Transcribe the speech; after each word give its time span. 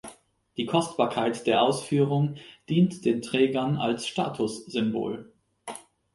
Die 0.57 0.65
Kostbarkeit 0.65 1.45
der 1.45 1.61
Ausführung 1.61 2.37
dient 2.69 3.05
den 3.05 3.21
Trägern 3.21 3.77
als 3.77 4.07
Statussymbol. 4.07 5.31